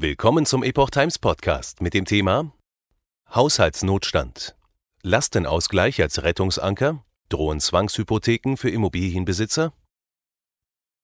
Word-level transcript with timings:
Willkommen 0.00 0.46
zum 0.46 0.62
Epoch 0.62 0.90
Times 0.90 1.18
Podcast 1.18 1.82
mit 1.82 1.92
dem 1.92 2.04
Thema 2.04 2.52
Haushaltsnotstand. 3.34 4.54
Lastenausgleich 5.02 6.00
als 6.00 6.22
Rettungsanker? 6.22 7.04
Drohen 7.28 7.58
Zwangshypotheken 7.58 8.56
für 8.56 8.70
Immobilienbesitzer? 8.70 9.72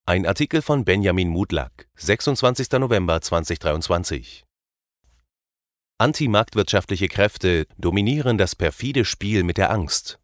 Ein 0.06 0.26
Artikel 0.26 0.62
von 0.62 0.84
Benjamin 0.84 1.28
Mudlack, 1.28 1.88
26. 1.96 2.70
November 2.78 3.20
2023. 3.20 4.44
Antimarktwirtschaftliche 5.98 7.08
Kräfte 7.08 7.66
dominieren 7.76 8.38
das 8.38 8.54
perfide 8.54 9.04
Spiel 9.04 9.42
mit 9.42 9.58
der 9.58 9.72
Angst. 9.72 10.20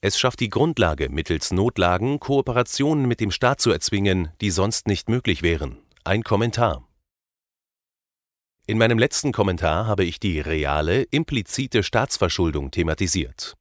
Es 0.00 0.18
schafft 0.18 0.40
die 0.40 0.48
Grundlage, 0.48 1.10
mittels 1.10 1.50
Notlagen 1.50 2.18
Kooperationen 2.18 3.04
mit 3.04 3.20
dem 3.20 3.30
Staat 3.30 3.60
zu 3.60 3.70
erzwingen, 3.70 4.32
die 4.40 4.50
sonst 4.50 4.86
nicht 4.86 5.10
möglich 5.10 5.42
wären. 5.42 5.76
Ein 6.02 6.22
Kommentar. 6.24 6.85
In 8.68 8.78
meinem 8.78 8.98
letzten 8.98 9.30
Kommentar 9.30 9.86
habe 9.86 10.02
ich 10.02 10.18
die 10.18 10.40
reale, 10.40 11.02
implizite 11.04 11.84
Staatsverschuldung 11.84 12.72
thematisiert. 12.72 13.54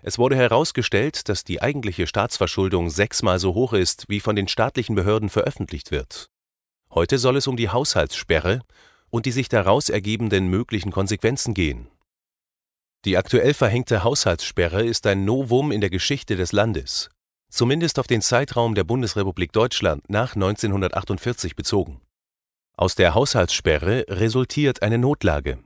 Es 0.00 0.16
wurde 0.16 0.36
herausgestellt, 0.36 1.28
dass 1.28 1.44
die 1.44 1.60
eigentliche 1.60 2.06
Staatsverschuldung 2.06 2.88
sechsmal 2.88 3.38
so 3.40 3.52
hoch 3.52 3.74
ist, 3.74 4.06
wie 4.08 4.20
von 4.20 4.36
den 4.36 4.48
staatlichen 4.48 4.94
Behörden 4.94 5.28
veröffentlicht 5.28 5.90
wird. 5.90 6.30
Heute 6.90 7.18
soll 7.18 7.36
es 7.36 7.46
um 7.46 7.58
die 7.58 7.68
Haushaltssperre 7.68 8.62
und 9.10 9.26
die 9.26 9.32
sich 9.32 9.50
daraus 9.50 9.90
ergebenden 9.90 10.48
möglichen 10.48 10.92
Konsequenzen 10.92 11.52
gehen. 11.52 11.88
Die 13.04 13.18
aktuell 13.18 13.52
verhängte 13.52 14.02
Haushaltssperre 14.02 14.82
ist 14.82 15.06
ein 15.06 15.26
Novum 15.26 15.70
in 15.70 15.82
der 15.82 15.90
Geschichte 15.90 16.36
des 16.36 16.52
Landes, 16.52 17.10
zumindest 17.50 17.98
auf 17.98 18.06
den 18.06 18.22
Zeitraum 18.22 18.74
der 18.74 18.84
Bundesrepublik 18.84 19.52
Deutschland 19.52 20.08
nach 20.08 20.36
1948 20.36 21.54
bezogen. 21.54 22.00
Aus 22.78 22.94
der 22.94 23.12
Haushaltssperre 23.12 24.04
resultiert 24.08 24.82
eine 24.82 24.98
Notlage. 24.98 25.58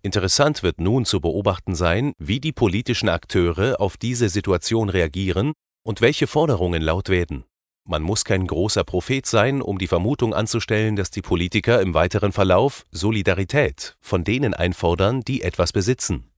Interessant 0.00 0.62
wird 0.62 0.80
nun 0.80 1.04
zu 1.04 1.20
beobachten 1.20 1.74
sein, 1.74 2.14
wie 2.16 2.40
die 2.40 2.52
politischen 2.52 3.10
Akteure 3.10 3.78
auf 3.78 3.98
diese 3.98 4.30
Situation 4.30 4.88
reagieren 4.88 5.52
und 5.84 6.00
welche 6.00 6.26
Forderungen 6.26 6.80
laut 6.80 7.10
werden. 7.10 7.44
Man 7.86 8.00
muss 8.00 8.24
kein 8.24 8.46
großer 8.46 8.84
Prophet 8.84 9.26
sein, 9.26 9.60
um 9.60 9.76
die 9.76 9.86
Vermutung 9.86 10.32
anzustellen, 10.32 10.96
dass 10.96 11.10
die 11.10 11.20
Politiker 11.20 11.82
im 11.82 11.92
weiteren 11.92 12.32
Verlauf 12.32 12.86
Solidarität 12.90 13.98
von 14.00 14.24
denen 14.24 14.54
einfordern, 14.54 15.20
die 15.20 15.42
etwas 15.42 15.74
besitzen. 15.74 16.30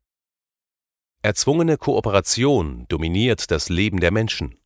Erzwungene 1.23 1.77
Kooperation 1.77 2.87
dominiert 2.89 3.53
das 3.53 3.69
Leben 3.69 4.01
der 4.01 4.11
Menschen. 4.11 4.57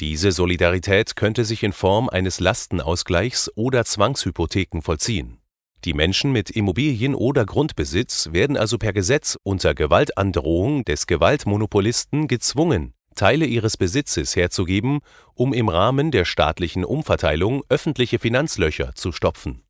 Diese 0.00 0.30
Solidarität 0.30 1.16
könnte 1.16 1.46
sich 1.46 1.62
in 1.62 1.72
Form 1.72 2.10
eines 2.10 2.38
Lastenausgleichs 2.38 3.50
oder 3.54 3.84
Zwangshypotheken 3.84 4.82
vollziehen. 4.82 5.38
Die 5.86 5.94
Menschen 5.94 6.32
mit 6.32 6.50
Immobilien 6.50 7.14
oder 7.14 7.46
Grundbesitz 7.46 8.28
werden 8.32 8.58
also 8.58 8.76
per 8.76 8.92
Gesetz 8.92 9.38
unter 9.42 9.74
Gewaltandrohung 9.74 10.84
des 10.84 11.06
Gewaltmonopolisten 11.06 12.28
gezwungen, 12.28 12.92
Teile 13.14 13.46
ihres 13.46 13.78
Besitzes 13.78 14.36
herzugeben, 14.36 15.00
um 15.32 15.54
im 15.54 15.70
Rahmen 15.70 16.10
der 16.10 16.26
staatlichen 16.26 16.84
Umverteilung 16.84 17.62
öffentliche 17.70 18.18
Finanzlöcher 18.18 18.94
zu 18.94 19.12
stopfen. 19.12 19.62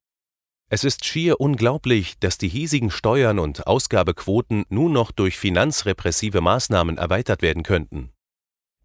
Es 0.69 0.83
ist 0.83 1.05
schier 1.05 1.41
unglaublich, 1.41 2.19
dass 2.19 2.39
die 2.39 2.49
hiesigen 2.49 2.91
Steuern 2.91 3.39
und 3.39 3.69
Ausgabequoten 3.69 4.65
nun 4.69 4.93
noch 4.93 5.13
durch 5.13 5.39
finanzrepressive 5.39 6.41
Maßnahmen 6.41 6.99
erweitert 6.99 7.43
werden 7.43 7.63
könnten. 7.63 8.11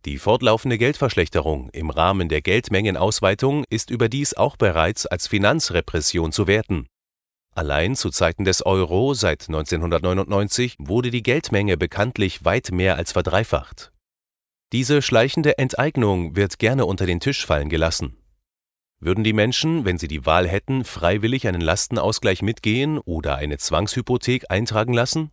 Die 0.05 0.17
fortlaufende 0.17 0.79
Geldverschlechterung 0.79 1.69
im 1.73 1.91
Rahmen 1.91 2.27
der 2.27 2.41
Geldmengenausweitung 2.41 3.65
ist 3.69 3.91
überdies 3.91 4.33
auch 4.33 4.57
bereits 4.57 5.05
als 5.05 5.27
Finanzrepression 5.27 6.31
zu 6.31 6.47
werten. 6.47 6.87
Allein 7.53 7.95
zu 7.95 8.09
Zeiten 8.09 8.43
des 8.43 8.65
Euro 8.65 9.13
seit 9.13 9.47
1999 9.47 10.75
wurde 10.79 11.11
die 11.11 11.21
Geldmenge 11.21 11.77
bekanntlich 11.77 12.43
weit 12.45 12.71
mehr 12.71 12.95
als 12.95 13.11
verdreifacht. 13.11 13.91
Diese 14.71 15.01
schleichende 15.01 15.57
Enteignung 15.57 16.35
wird 16.35 16.57
gerne 16.57 16.85
unter 16.85 17.05
den 17.05 17.19
Tisch 17.19 17.45
fallen 17.45 17.69
gelassen. 17.69 18.17
Würden 19.01 19.23
die 19.23 19.33
Menschen, 19.33 19.83
wenn 19.83 19.97
sie 19.97 20.07
die 20.07 20.25
Wahl 20.25 20.47
hätten, 20.47 20.85
freiwillig 20.85 21.47
einen 21.47 21.61
Lastenausgleich 21.61 22.41
mitgehen 22.41 22.97
oder 22.99 23.35
eine 23.35 23.57
Zwangshypothek 23.57 24.45
eintragen 24.49 24.93
lassen? 24.93 25.31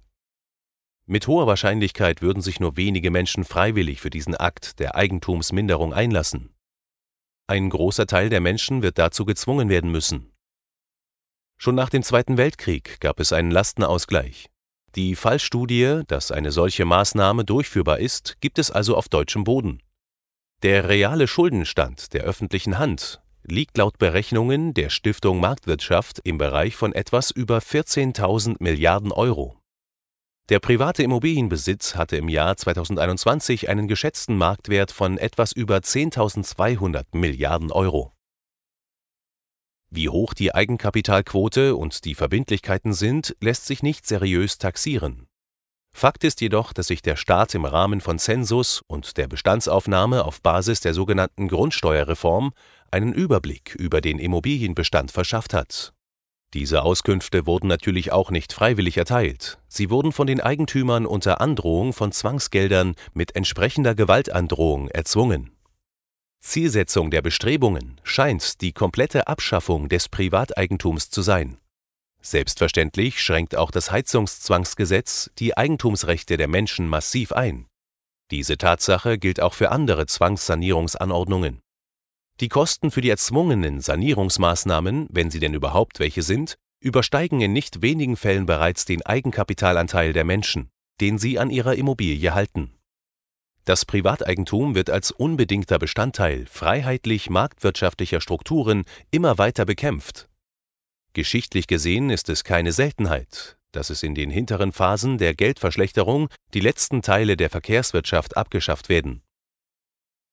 Mit 1.10 1.26
hoher 1.26 1.46
Wahrscheinlichkeit 1.46 2.20
würden 2.20 2.42
sich 2.42 2.60
nur 2.60 2.76
wenige 2.76 3.10
Menschen 3.10 3.44
freiwillig 3.44 4.02
für 4.02 4.10
diesen 4.10 4.36
Akt 4.36 4.78
der 4.78 4.94
Eigentumsminderung 4.94 5.94
einlassen. 5.94 6.54
Ein 7.46 7.70
großer 7.70 8.06
Teil 8.06 8.28
der 8.28 8.42
Menschen 8.42 8.82
wird 8.82 8.98
dazu 8.98 9.24
gezwungen 9.24 9.70
werden 9.70 9.90
müssen. 9.90 10.34
Schon 11.56 11.74
nach 11.74 11.88
dem 11.88 12.02
Zweiten 12.02 12.36
Weltkrieg 12.36 13.00
gab 13.00 13.20
es 13.20 13.32
einen 13.32 13.50
Lastenausgleich. 13.50 14.50
Die 14.96 15.16
Fallstudie, 15.16 16.02
dass 16.06 16.30
eine 16.30 16.52
solche 16.52 16.84
Maßnahme 16.84 17.46
durchführbar 17.46 18.00
ist, 18.00 18.36
gibt 18.42 18.58
es 18.58 18.70
also 18.70 18.94
auf 18.94 19.08
deutschem 19.08 19.44
Boden. 19.44 19.82
Der 20.62 20.90
reale 20.90 21.26
Schuldenstand 21.26 22.12
der 22.12 22.24
öffentlichen 22.24 22.78
Hand 22.78 23.22
liegt 23.44 23.78
laut 23.78 23.96
Berechnungen 23.96 24.74
der 24.74 24.90
Stiftung 24.90 25.40
Marktwirtschaft 25.40 26.20
im 26.24 26.36
Bereich 26.36 26.76
von 26.76 26.92
etwas 26.92 27.30
über 27.30 27.60
14.000 27.60 28.56
Milliarden 28.58 29.10
Euro. 29.10 29.57
Der 30.48 30.60
private 30.60 31.02
Immobilienbesitz 31.02 31.94
hatte 31.94 32.16
im 32.16 32.30
Jahr 32.30 32.56
2021 32.56 33.68
einen 33.68 33.86
geschätzten 33.86 34.38
Marktwert 34.38 34.90
von 34.92 35.18
etwas 35.18 35.52
über 35.52 35.76
10.200 35.76 37.04
Milliarden 37.12 37.70
Euro. 37.70 38.14
Wie 39.90 40.08
hoch 40.08 40.32
die 40.32 40.54
Eigenkapitalquote 40.54 41.76
und 41.76 42.06
die 42.06 42.14
Verbindlichkeiten 42.14 42.94
sind, 42.94 43.36
lässt 43.42 43.66
sich 43.66 43.82
nicht 43.82 44.06
seriös 44.06 44.56
taxieren. 44.56 45.26
Fakt 45.94 46.24
ist 46.24 46.40
jedoch, 46.40 46.72
dass 46.72 46.86
sich 46.86 47.02
der 47.02 47.16
Staat 47.16 47.54
im 47.54 47.66
Rahmen 47.66 48.00
von 48.00 48.18
Zensus 48.18 48.82
und 48.86 49.18
der 49.18 49.28
Bestandsaufnahme 49.28 50.24
auf 50.24 50.40
Basis 50.40 50.80
der 50.80 50.94
sogenannten 50.94 51.48
Grundsteuerreform 51.48 52.52
einen 52.90 53.12
Überblick 53.12 53.74
über 53.74 54.00
den 54.00 54.18
Immobilienbestand 54.18 55.10
verschafft 55.10 55.52
hat 55.52 55.92
diese 56.54 56.82
Auskünfte 56.82 57.46
wurden 57.46 57.66
natürlich 57.66 58.10
auch 58.10 58.30
nicht 58.30 58.54
freiwillig 58.54 58.96
erteilt, 58.96 59.58
sie 59.68 59.90
wurden 59.90 60.12
von 60.12 60.26
den 60.26 60.40
Eigentümern 60.40 61.04
unter 61.04 61.42
Androhung 61.42 61.92
von 61.92 62.10
Zwangsgeldern 62.10 62.94
mit 63.12 63.36
entsprechender 63.36 63.94
Gewaltandrohung 63.94 64.88
erzwungen. 64.88 65.52
Zielsetzung 66.40 67.10
der 67.10 67.20
Bestrebungen 67.20 68.00
scheint 68.02 68.62
die 68.62 68.72
komplette 68.72 69.28
Abschaffung 69.28 69.90
des 69.90 70.08
Privateigentums 70.08 71.10
zu 71.10 71.20
sein. 71.20 71.58
Selbstverständlich 72.22 73.20
schränkt 73.20 73.54
auch 73.54 73.70
das 73.70 73.90
Heizungszwangsgesetz 73.90 75.30
die 75.38 75.56
Eigentumsrechte 75.56 76.36
der 76.36 76.48
Menschen 76.48 76.88
massiv 76.88 77.32
ein. 77.32 77.66
Diese 78.30 78.56
Tatsache 78.56 79.18
gilt 79.18 79.40
auch 79.40 79.54
für 79.54 79.70
andere 79.70 80.06
Zwangssanierungsanordnungen 80.06 81.60
die 82.40 82.48
Kosten 82.48 82.90
für 82.90 83.00
die 83.00 83.10
erzwungenen 83.10 83.80
Sanierungsmaßnahmen, 83.80 85.08
wenn 85.10 85.30
sie 85.30 85.40
denn 85.40 85.54
überhaupt 85.54 85.98
welche 85.98 86.22
sind, 86.22 86.56
übersteigen 86.80 87.40
in 87.40 87.52
nicht 87.52 87.82
wenigen 87.82 88.16
Fällen 88.16 88.46
bereits 88.46 88.84
den 88.84 89.02
Eigenkapitalanteil 89.02 90.12
der 90.12 90.24
Menschen, 90.24 90.70
den 91.00 91.18
sie 91.18 91.38
an 91.38 91.50
ihrer 91.50 91.74
Immobilie 91.74 92.34
halten. 92.34 92.74
Das 93.64 93.84
Privateigentum 93.84 94.74
wird 94.74 94.88
als 94.88 95.10
unbedingter 95.10 95.78
Bestandteil 95.78 96.46
freiheitlich 96.46 97.28
marktwirtschaftlicher 97.28 98.20
Strukturen 98.20 98.84
immer 99.10 99.36
weiter 99.36 99.64
bekämpft. 99.66 100.28
Geschichtlich 101.12 101.66
gesehen 101.66 102.08
ist 102.08 102.28
es 102.28 102.44
keine 102.44 102.72
Seltenheit, 102.72 103.58
dass 103.72 103.90
es 103.90 104.02
in 104.02 104.14
den 104.14 104.30
hinteren 104.30 104.72
Phasen 104.72 105.18
der 105.18 105.34
Geldverschlechterung 105.34 106.28
die 106.54 106.60
letzten 106.60 107.02
Teile 107.02 107.36
der 107.36 107.50
Verkehrswirtschaft 107.50 108.36
abgeschafft 108.36 108.88
werden 108.88 109.22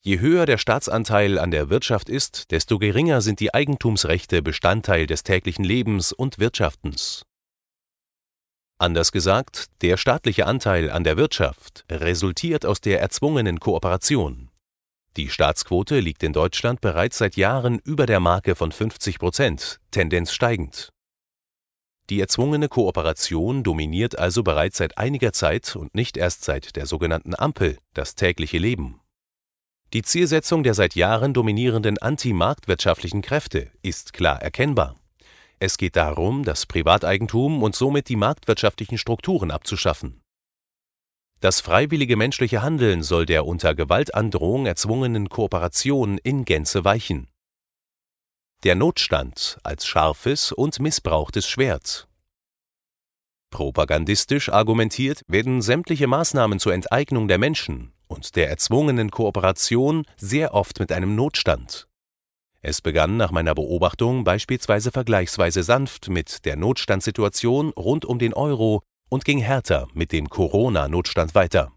Je 0.07 0.19
höher 0.19 0.45
der 0.45 0.59
Staatsanteil 0.59 1.39
an 1.39 1.49
der 1.49 1.71
Wirtschaft 1.71 2.09
ist, 2.09 2.51
desto 2.51 2.77
geringer 2.77 3.21
sind 3.21 3.39
die 3.39 3.55
Eigentumsrechte 3.55 4.43
Bestandteil 4.43 5.07
des 5.07 5.23
täglichen 5.23 5.65
Lebens 5.65 6.13
und 6.13 6.37
Wirtschaftens. 6.37 7.25
Anders 8.77 9.11
gesagt, 9.11 9.65
der 9.81 9.97
staatliche 9.97 10.45
Anteil 10.45 10.91
an 10.91 11.03
der 11.03 11.17
Wirtschaft 11.17 11.85
resultiert 11.89 12.67
aus 12.67 12.81
der 12.81 13.01
erzwungenen 13.01 13.59
Kooperation. 13.59 14.51
Die 15.17 15.31
Staatsquote 15.31 15.99
liegt 16.01 16.21
in 16.21 16.33
Deutschland 16.33 16.81
bereits 16.81 17.17
seit 17.17 17.35
Jahren 17.35 17.79
über 17.79 18.05
der 18.05 18.19
Marke 18.19 18.53
von 18.53 18.71
50 18.71 19.17
Prozent, 19.17 19.79
Tendenz 19.89 20.33
steigend. 20.33 20.89
Die 22.11 22.19
erzwungene 22.19 22.69
Kooperation 22.69 23.63
dominiert 23.63 24.19
also 24.19 24.43
bereits 24.43 24.77
seit 24.77 24.99
einiger 24.99 25.33
Zeit 25.33 25.75
und 25.75 25.95
nicht 25.95 26.15
erst 26.15 26.43
seit 26.43 26.75
der 26.75 26.85
sogenannten 26.85 27.33
Ampel 27.33 27.79
das 27.95 28.13
tägliche 28.13 28.59
Leben. 28.59 29.01
Die 29.93 30.01
Zielsetzung 30.01 30.63
der 30.63 30.73
seit 30.73 30.95
Jahren 30.95 31.33
dominierenden 31.33 31.97
antimarktwirtschaftlichen 31.99 33.21
Kräfte 33.21 33.71
ist 33.81 34.13
klar 34.13 34.41
erkennbar. 34.41 34.95
Es 35.59 35.77
geht 35.77 35.95
darum, 35.95 36.43
das 36.43 36.65
Privateigentum 36.65 37.63
und 37.63 37.75
somit 37.75 38.09
die 38.09 38.17
marktwirtschaftlichen 38.17 38.97
Strukturen 38.97 39.51
abzuschaffen. 39.51 40.21
Das 41.39 41.61
freiwillige 41.61 42.17
menschliche 42.17 42.61
Handeln 42.61 43.03
soll 43.03 43.25
der 43.25 43.45
unter 43.45 43.75
Gewaltandrohung 43.75 44.65
erzwungenen 44.65 45.29
Kooperation 45.29 46.17
in 46.17 46.43
Gänze 46.43 46.83
weichen. 46.83 47.29
Der 48.63 48.75
Notstand 48.75 49.59
als 49.63 49.85
scharfes 49.85 50.51
und 50.51 50.79
missbrauchtes 50.79 51.47
Schwert. 51.47 52.07
Propagandistisch 53.51 54.49
argumentiert 54.49 55.21
werden 55.27 55.61
sämtliche 55.61 56.07
Maßnahmen 56.07 56.59
zur 56.59 56.73
Enteignung 56.73 57.27
der 57.27 57.37
Menschen 57.37 57.94
und 58.07 58.35
der 58.35 58.49
erzwungenen 58.49 59.11
Kooperation 59.11 60.05
sehr 60.17 60.53
oft 60.53 60.79
mit 60.79 60.91
einem 60.91 61.15
Notstand. 61.15 61.87
Es 62.61 62.81
begann 62.81 63.17
nach 63.17 63.31
meiner 63.31 63.53
Beobachtung 63.53 64.23
beispielsweise 64.23 64.91
vergleichsweise 64.91 65.61
sanft 65.61 66.09
mit 66.09 66.45
der 66.45 66.55
Notstandssituation 66.55 67.69
rund 67.73 68.05
um 68.05 68.17
den 68.17 68.33
Euro 68.33 68.81
und 69.09 69.23
ging 69.23 69.39
härter 69.39 69.87
mit 69.93 70.11
dem 70.11 70.29
Corona-Notstand 70.29 71.35
weiter. 71.35 71.71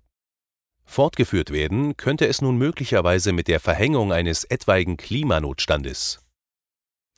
Fortgeführt 0.85 1.51
werden 1.53 1.99
könnte 1.99 2.27
es 2.27 2.41
nun 2.41 2.57
möglicherweise 2.57 3.33
mit 3.33 3.49
der 3.49 3.61
Verhängung 3.61 4.11
eines 4.11 4.45
etwaigen 4.45 4.97
Klimanotstandes. 4.97 6.21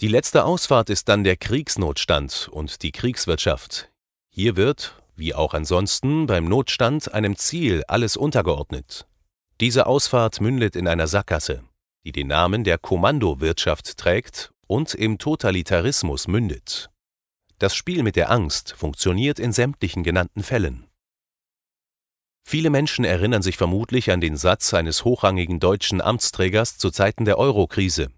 Die 0.00 0.08
letzte 0.08 0.44
Ausfahrt 0.44 0.90
ist 0.90 1.08
dann 1.08 1.22
der 1.22 1.36
Kriegsnotstand 1.36 2.48
und 2.50 2.82
die 2.82 2.90
Kriegswirtschaft. 2.90 3.92
Hier 4.30 4.56
wird, 4.56 4.99
wie 5.16 5.34
auch 5.34 5.54
ansonsten 5.54 6.26
beim 6.26 6.46
Notstand, 6.46 7.12
einem 7.12 7.36
Ziel 7.36 7.84
alles 7.88 8.16
untergeordnet. 8.16 9.06
Diese 9.60 9.86
Ausfahrt 9.86 10.40
mündet 10.40 10.76
in 10.76 10.88
einer 10.88 11.06
Sackgasse 11.06 11.62
die 12.04 12.12
den 12.12 12.28
Namen 12.28 12.64
der 12.64 12.78
Kommandowirtschaft 12.78 13.96
trägt 13.98 14.52
und 14.66 14.94
im 14.94 15.18
Totalitarismus 15.18 16.28
mündet. 16.28 16.90
Das 17.58 17.74
Spiel 17.74 18.02
mit 18.02 18.16
der 18.16 18.30
Angst 18.30 18.72
funktioniert 18.76 19.38
in 19.38 19.52
sämtlichen 19.52 20.02
genannten 20.02 20.42
Fällen. 20.42 20.86
Viele 22.42 22.70
Menschen 22.70 23.04
erinnern 23.04 23.42
sich 23.42 23.58
vermutlich 23.58 24.10
an 24.10 24.20
den 24.20 24.36
Satz 24.36 24.72
eines 24.72 25.04
hochrangigen 25.04 25.60
deutschen 25.60 26.00
Amtsträgers 26.00 26.78
zu 26.78 26.90
Zeiten 26.90 27.26
der 27.26 27.38
Euro-Krise. 27.38 28.08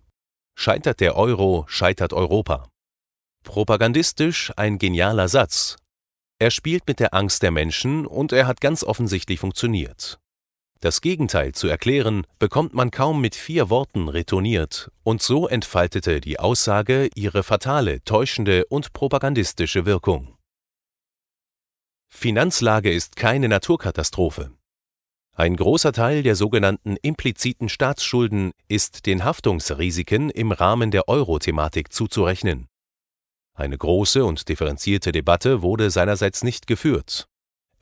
Scheitert 0.54 1.00
der 1.00 1.16
Euro, 1.16 1.64
scheitert 1.66 2.12
Europa. 2.12 2.68
Propagandistisch 3.42 4.52
ein 4.56 4.78
genialer 4.78 5.28
Satz. 5.28 5.76
Er 6.42 6.50
spielt 6.50 6.88
mit 6.88 6.98
der 6.98 7.14
Angst 7.14 7.44
der 7.44 7.52
Menschen 7.52 8.04
und 8.04 8.32
er 8.32 8.48
hat 8.48 8.60
ganz 8.60 8.82
offensichtlich 8.82 9.38
funktioniert. 9.38 10.18
Das 10.80 11.00
Gegenteil 11.00 11.52
zu 11.52 11.68
erklären, 11.68 12.26
bekommt 12.40 12.74
man 12.74 12.90
kaum 12.90 13.20
mit 13.20 13.36
vier 13.36 13.70
Worten 13.70 14.08
retourniert, 14.08 14.90
und 15.04 15.22
so 15.22 15.46
entfaltete 15.46 16.20
die 16.20 16.40
Aussage 16.40 17.08
ihre 17.14 17.44
fatale, 17.44 18.02
täuschende 18.02 18.64
und 18.66 18.92
propagandistische 18.92 19.86
Wirkung. 19.86 20.36
Finanzlage 22.08 22.92
ist 22.92 23.14
keine 23.14 23.48
Naturkatastrophe. 23.48 24.50
Ein 25.36 25.54
großer 25.54 25.92
Teil 25.92 26.24
der 26.24 26.34
sogenannten 26.34 26.96
impliziten 27.02 27.68
Staatsschulden 27.68 28.50
ist 28.66 29.06
den 29.06 29.22
Haftungsrisiken 29.22 30.28
im 30.28 30.50
Rahmen 30.50 30.90
der 30.90 31.06
Euro-Thematik 31.06 31.92
zuzurechnen. 31.92 32.66
Eine 33.54 33.76
große 33.76 34.25
und 34.25 34.49
differenzierte 34.49 35.12
Debatte 35.12 35.62
wurde 35.62 35.90
seinerseits 35.90 36.43
nicht 36.43 36.66
geführt, 36.66 37.28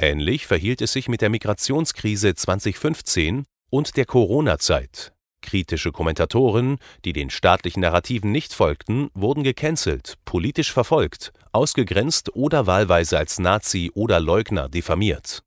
Ähnlich 0.03 0.47
verhielt 0.47 0.81
es 0.81 0.95
sich 0.95 1.09
mit 1.09 1.21
der 1.21 1.29
Migrationskrise 1.29 2.35
2015 2.35 3.45
und 3.69 3.99
der 3.99 4.07
Corona-Zeit. 4.07 5.13
Kritische 5.43 5.93
Kommentatoren, 5.93 6.79
die 7.05 7.13
den 7.13 7.29
staatlichen 7.29 7.81
Narrativen 7.81 8.33
nicht 8.33 8.55
folgten, 8.55 9.11
wurden 9.13 9.43
gecancelt, 9.43 10.15
politisch 10.25 10.73
verfolgt, 10.73 11.33
ausgegrenzt 11.53 12.35
oder 12.35 12.67
wahlweise 12.67 13.19
als 13.19 13.39
Nazi 13.39 13.91
oder 13.95 14.21
Leugner 14.21 14.71
diffamiert. 14.71 15.43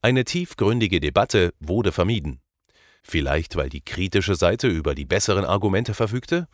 Eine 0.00 0.24
tiefgründige 0.24 1.00
Debatte 1.00 1.52
wurde 1.60 1.92
vermieden. 1.92 2.40
Vielleicht 3.02 3.56
weil 3.56 3.68
die 3.68 3.82
kritische 3.82 4.36
Seite 4.36 4.68
über 4.68 4.94
die 4.94 5.04
besseren 5.04 5.44
Argumente 5.44 5.92
verfügte? 5.92 6.48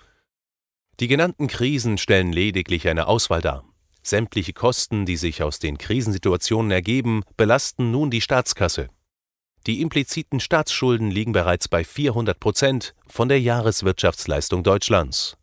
Die 1.00 1.08
genannten 1.08 1.48
Krisen 1.48 1.98
stellen 1.98 2.32
lediglich 2.32 2.88
eine 2.88 3.06
Auswahl 3.06 3.40
dar. 3.40 3.64
Sämtliche 4.02 4.52
Kosten, 4.52 5.06
die 5.06 5.16
sich 5.16 5.42
aus 5.42 5.58
den 5.58 5.78
Krisensituationen 5.78 6.70
ergeben, 6.70 7.22
belasten 7.36 7.90
nun 7.90 8.10
die 8.10 8.20
Staatskasse. 8.20 8.88
Die 9.66 9.80
impliziten 9.80 10.40
Staatsschulden 10.40 11.10
liegen 11.10 11.32
bereits 11.32 11.68
bei 11.68 11.84
400 11.84 12.38
Prozent 12.38 12.94
von 13.06 13.28
der 13.28 13.40
Jahreswirtschaftsleistung 13.40 14.62
Deutschlands. 14.62 15.38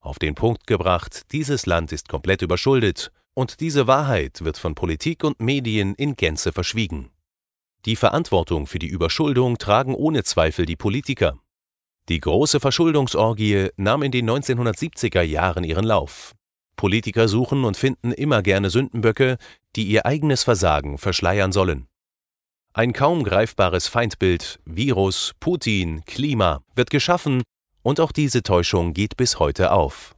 Auf 0.00 0.18
den 0.18 0.34
Punkt 0.34 0.66
gebracht, 0.66 1.22
dieses 1.30 1.64
Land 1.64 1.92
ist 1.92 2.08
komplett 2.08 2.42
überschuldet, 2.42 3.12
und 3.34 3.60
diese 3.60 3.86
Wahrheit 3.86 4.44
wird 4.44 4.58
von 4.58 4.74
Politik 4.74 5.24
und 5.24 5.40
Medien 5.40 5.94
in 5.94 6.16
Gänze 6.16 6.52
verschwiegen. 6.52 7.10
Die 7.86 7.96
Verantwortung 7.96 8.66
für 8.66 8.78
die 8.78 8.88
Überschuldung 8.88 9.58
tragen 9.58 9.94
ohne 9.94 10.24
Zweifel 10.24 10.66
die 10.66 10.76
Politiker. 10.76 11.38
Die 12.08 12.18
große 12.18 12.58
Verschuldungsorgie 12.58 13.68
nahm 13.76 14.02
in 14.02 14.10
den 14.10 14.28
1970er 14.28 15.22
Jahren 15.22 15.64
ihren 15.64 15.84
Lauf. 15.84 16.34
Politiker 16.76 17.28
suchen 17.28 17.64
und 17.64 17.76
finden 17.76 18.12
immer 18.12 18.42
gerne 18.42 18.70
Sündenböcke, 18.70 19.38
die 19.76 19.84
ihr 19.84 20.04
eigenes 20.04 20.42
Versagen 20.42 20.98
verschleiern 20.98 21.52
sollen. 21.52 21.86
Ein 22.74 22.92
kaum 22.92 23.22
greifbares 23.22 23.86
Feindbild, 23.86 24.58
Virus, 24.64 25.32
Putin, 25.38 26.04
Klima 26.06 26.62
wird 26.74 26.90
geschaffen 26.90 27.42
und 27.82 28.00
auch 28.00 28.12
diese 28.12 28.42
Täuschung 28.42 28.94
geht 28.94 29.16
bis 29.16 29.38
heute 29.38 29.72
auf. 29.72 30.16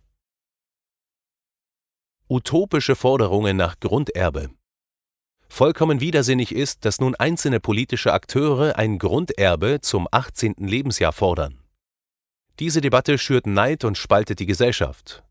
Utopische 2.28 2.96
Forderungen 2.96 3.56
nach 3.56 3.78
Grunderbe. 3.80 4.50
Vollkommen 5.48 6.00
widersinnig 6.00 6.54
ist, 6.54 6.84
dass 6.84 7.00
nun 7.00 7.14
einzelne 7.14 7.60
politische 7.60 8.12
Akteure 8.12 8.76
ein 8.76 8.98
Grunderbe 8.98 9.80
zum 9.82 10.08
18. 10.10 10.54
Lebensjahr 10.58 11.12
fordern. 11.12 11.63
Diese 12.60 12.80
Debatte 12.80 13.18
schürt 13.18 13.46
Neid 13.46 13.84
und 13.84 13.98
spaltet 13.98 14.38
die 14.38 14.46
Gesellschaft. 14.46 15.24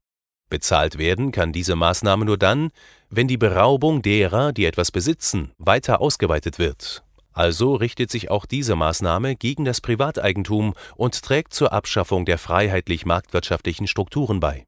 Bezahlt 0.50 0.98
werden 0.98 1.32
kann 1.32 1.54
diese 1.54 1.76
Maßnahme 1.76 2.26
nur 2.26 2.38
dann, 2.38 2.70
wenn 3.10 3.28
die 3.28 3.38
Beraubung 3.38 4.02
derer, 4.02 4.52
die 4.52 4.66
etwas 4.66 4.92
besitzen, 4.92 5.52
weiter 5.58 6.02
ausgeweitet 6.02 6.60
wird. 6.60 7.04
Also 7.32 7.76
richtet 7.76 8.12
sich 8.12 8.30
auch 8.30 8.46
diese 8.46 8.76
Maßnahme 8.76 9.36
gegen 9.36 9.66
das 9.66 9.82
Privateigentum 9.82 10.76
und 10.96 11.20
trägt 11.24 11.54
zur 11.54 11.74
Abschaffung 11.74 12.26
der 12.26 12.38
freiheitlich-marktwirtschaftlichen 12.38 13.88
Strukturen 13.88 14.40
bei. 14.40 14.66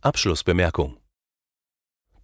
Abschlussbemerkung 0.00 0.96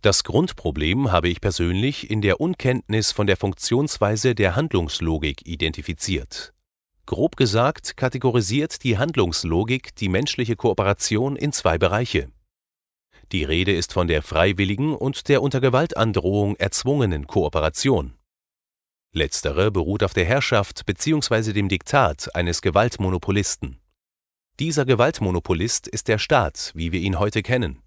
Das 0.00 0.24
Grundproblem 0.24 1.12
habe 1.12 1.28
ich 1.28 1.40
persönlich 1.40 2.10
in 2.10 2.22
der 2.22 2.40
Unkenntnis 2.40 3.12
von 3.12 3.26
der 3.26 3.36
Funktionsweise 3.36 4.34
der 4.34 4.56
Handlungslogik 4.56 5.46
identifiziert. 5.46 6.55
Grob 7.06 7.36
gesagt 7.36 7.96
kategorisiert 7.96 8.82
die 8.82 8.98
Handlungslogik 8.98 9.94
die 9.96 10.08
menschliche 10.08 10.56
Kooperation 10.56 11.36
in 11.36 11.52
zwei 11.52 11.78
Bereiche 11.78 12.30
die 13.32 13.44
Rede 13.44 13.74
ist 13.74 13.92
von 13.92 14.06
der 14.06 14.22
freiwilligen 14.22 14.94
und 14.94 15.28
der 15.28 15.42
unter 15.42 15.60
Gewaltandrohung 15.60 16.56
erzwungenen 16.56 17.26
Kooperation. 17.26 18.14
Letztere 19.12 19.70
beruht 19.70 20.02
auf 20.02 20.14
der 20.14 20.26
Herrschaft 20.26 20.86
bzw. 20.86 21.52
dem 21.52 21.68
Diktat 21.68 22.34
eines 22.34 22.62
Gewaltmonopolisten. 22.62 23.80
Dieser 24.60 24.84
Gewaltmonopolist 24.84 25.88
ist 25.88 26.08
der 26.08 26.18
Staat, 26.18 26.72
wie 26.74 26.92
wir 26.92 27.00
ihn 27.00 27.18
heute 27.18 27.42
kennen. 27.42 27.82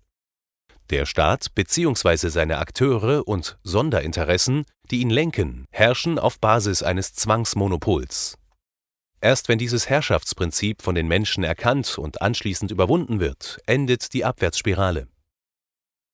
Der 0.89 1.05
Staat 1.05 1.53
bzw. 1.55 2.29
seine 2.29 2.57
Akteure 2.57 3.27
und 3.27 3.59
Sonderinteressen, 3.63 4.65
die 4.89 5.01
ihn 5.01 5.09
lenken, 5.09 5.65
herrschen 5.71 6.19
auf 6.19 6.39
Basis 6.39 6.83
eines 6.83 7.13
Zwangsmonopols. 7.13 8.38
Erst 9.21 9.49
wenn 9.49 9.57
dieses 9.57 9.89
Herrschaftsprinzip 9.89 10.81
von 10.81 10.95
den 10.95 11.07
Menschen 11.07 11.43
erkannt 11.43 11.97
und 11.97 12.21
anschließend 12.21 12.71
überwunden 12.71 13.19
wird, 13.19 13.59
endet 13.65 14.13
die 14.13 14.23
Abwärtsspirale. 14.23 15.07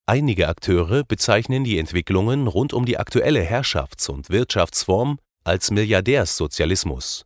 Einige 0.07 0.47
Akteure 0.47 1.03
bezeichnen 1.03 1.63
die 1.63 1.79
Entwicklungen 1.79 2.47
rund 2.47 2.74
um 2.74 2.85
die 2.85 2.97
aktuelle 2.97 3.41
Herrschafts 3.41 4.07
und 4.09 4.29
Wirtschaftsform 4.29 5.19
als 5.43 5.71
Milliardärssozialismus. 5.71 7.25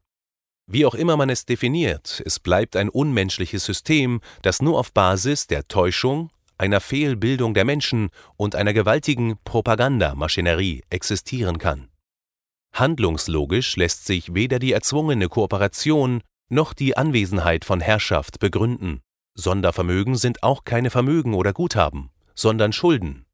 Wie 0.66 0.86
auch 0.86 0.96
immer 0.96 1.18
man 1.18 1.30
es 1.30 1.46
definiert, 1.46 2.22
es 2.26 2.40
bleibt 2.40 2.76
ein 2.76 2.90
unmenschliches 2.90 3.66
System, 3.66 4.22
das 4.44 4.62
nur 4.62 4.80
auf 4.80 4.94
Basis 4.94 5.48
der 5.48 5.68
Täuschung, 5.68 6.30
einer 6.58 6.80
Fehlbildung 6.80 7.54
der 7.54 7.66
Menschen 7.66 8.10
und 8.38 8.56
einer 8.56 8.74
gewaltigen 8.74 9.38
Propagandamaschinerie 9.44 10.84
existieren 10.90 11.58
kann. 11.58 11.89
Handlungslogisch 12.74 13.76
lässt 13.76 14.06
sich 14.06 14.34
weder 14.34 14.60
die 14.60 14.72
erzwungene 14.72 15.28
Kooperation 15.28 16.22
noch 16.50 16.74
die 16.74 16.96
Anwesenheit 16.98 17.66
von 17.66 17.82
Herrschaft 17.82 18.40
begründen. 18.40 19.02
Sondervermögen 19.36 20.16
sind 20.16 20.44
auch 20.44 20.64
keine 20.64 20.90
Vermögen 20.90 21.34
oder 21.34 21.54
Guthaben 21.54 22.12
sondern 22.40 22.72
Schulden. 22.72 23.26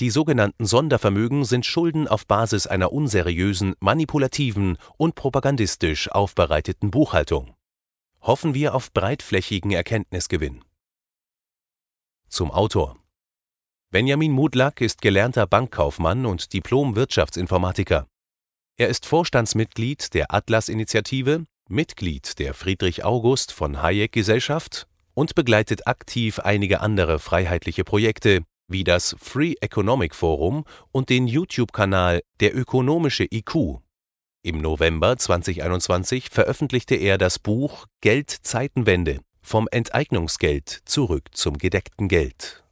Die 0.00 0.10
sogenannten 0.10 0.66
Sondervermögen 0.66 1.44
sind 1.44 1.64
Schulden 1.64 2.08
auf 2.08 2.26
Basis 2.26 2.66
einer 2.66 2.92
unseriösen, 2.92 3.74
manipulativen 3.78 4.76
und 4.96 5.14
propagandistisch 5.14 6.10
aufbereiteten 6.10 6.90
Buchhaltung. 6.90 7.54
Hoffen 8.20 8.54
wir 8.54 8.74
auf 8.74 8.92
breitflächigen 8.92 9.70
Erkenntnisgewinn. 9.70 10.64
Zum 12.28 12.50
Autor 12.50 12.96
Benjamin 13.90 14.32
Mudlak 14.32 14.80
ist 14.80 15.00
gelernter 15.00 15.46
Bankkaufmann 15.46 16.26
und 16.26 16.52
Diplom-Wirtschaftsinformatiker. 16.52 18.08
Er 18.80 18.88
ist 18.88 19.06
Vorstandsmitglied 19.06 20.14
der 20.14 20.32
Atlas-Initiative, 20.32 21.46
Mitglied 21.68 22.38
der 22.38 22.54
Friedrich 22.54 23.04
August 23.04 23.50
von 23.50 23.82
Hayek 23.82 24.12
Gesellschaft 24.12 24.86
und 25.14 25.34
begleitet 25.34 25.88
aktiv 25.88 26.38
einige 26.38 26.80
andere 26.80 27.18
freiheitliche 27.18 27.82
Projekte 27.82 28.44
wie 28.68 28.84
das 28.84 29.16
Free 29.18 29.54
Economic 29.60 30.14
Forum 30.14 30.62
und 30.92 31.08
den 31.08 31.26
YouTube-Kanal 31.26 32.20
Der 32.38 32.56
ökonomische 32.56 33.24
IQ. 33.24 33.80
Im 34.44 34.60
November 34.60 35.16
2021 35.16 36.30
veröffentlichte 36.30 36.94
er 36.94 37.18
das 37.18 37.40
Buch 37.40 37.86
Geld 38.00 38.30
Zeitenwende 38.30 39.18
vom 39.42 39.66
Enteignungsgeld 39.72 40.82
zurück 40.84 41.30
zum 41.32 41.58
gedeckten 41.58 42.06
Geld 42.06 42.62